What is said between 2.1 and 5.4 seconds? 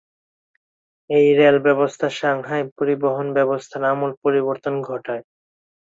Shanghai পরিবহন ব্যবস্থার আমূল পরিবর্তন ঘটায়।